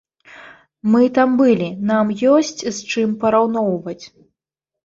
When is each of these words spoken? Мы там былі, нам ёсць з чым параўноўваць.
Мы 0.93 1.01
там 1.17 1.35
былі, 1.41 1.67
нам 1.91 2.05
ёсць 2.33 2.57
з 2.75 2.91
чым 2.95 3.15
параўноўваць. 3.25 4.01